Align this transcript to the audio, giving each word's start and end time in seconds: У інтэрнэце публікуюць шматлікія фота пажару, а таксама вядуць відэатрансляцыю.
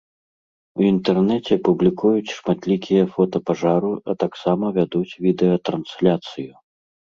У 0.77 0.85
інтэрнэце 0.91 1.53
публікуюць 1.67 2.33
шматлікія 2.39 3.03
фота 3.13 3.37
пажару, 3.51 3.93
а 4.09 4.19
таксама 4.27 4.65
вядуць 4.81 5.17
відэатрансляцыю. 5.29 6.53